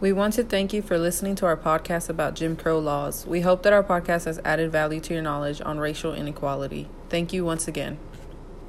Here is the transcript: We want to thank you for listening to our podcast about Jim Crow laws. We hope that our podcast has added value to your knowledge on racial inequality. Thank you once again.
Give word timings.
We 0.00 0.12
want 0.12 0.34
to 0.34 0.44
thank 0.44 0.72
you 0.72 0.80
for 0.80 0.96
listening 0.96 1.34
to 1.36 1.46
our 1.46 1.56
podcast 1.56 2.08
about 2.08 2.36
Jim 2.36 2.54
Crow 2.54 2.78
laws. 2.78 3.26
We 3.26 3.40
hope 3.40 3.64
that 3.64 3.72
our 3.72 3.82
podcast 3.82 4.26
has 4.26 4.38
added 4.44 4.70
value 4.70 5.00
to 5.00 5.14
your 5.14 5.24
knowledge 5.24 5.60
on 5.60 5.80
racial 5.80 6.14
inequality. 6.14 6.86
Thank 7.08 7.32
you 7.32 7.44
once 7.44 7.66
again. 7.66 7.98